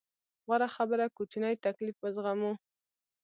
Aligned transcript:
غوره 0.45 0.67
خبره 0.75 1.05
کوچنی 1.17 1.55
تکليف 1.65 1.95
وزغمو. 2.03 2.51